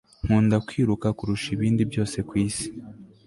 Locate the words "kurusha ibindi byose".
1.17-2.17